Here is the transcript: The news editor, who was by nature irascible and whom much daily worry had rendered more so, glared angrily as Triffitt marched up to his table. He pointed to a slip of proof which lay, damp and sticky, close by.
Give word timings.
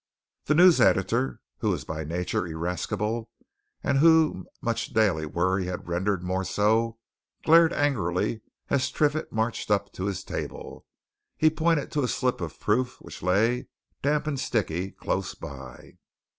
The 0.45 0.55
news 0.55 0.81
editor, 0.81 1.41
who 1.59 1.69
was 1.69 1.83
by 1.83 2.03
nature 2.03 2.47
irascible 2.47 3.29
and 3.83 3.99
whom 3.99 4.47
much 4.59 4.93
daily 4.93 5.27
worry 5.27 5.65
had 5.67 5.87
rendered 5.87 6.23
more 6.23 6.43
so, 6.43 6.97
glared 7.43 7.71
angrily 7.71 8.41
as 8.67 8.89
Triffitt 8.89 9.31
marched 9.31 9.69
up 9.69 9.93
to 9.93 10.05
his 10.05 10.23
table. 10.23 10.87
He 11.37 11.51
pointed 11.51 11.91
to 11.91 12.01
a 12.01 12.07
slip 12.07 12.41
of 12.41 12.59
proof 12.59 12.99
which 12.99 13.21
lay, 13.21 13.67
damp 14.01 14.25
and 14.25 14.39
sticky, 14.39 14.89
close 14.89 15.35
by. 15.35 15.99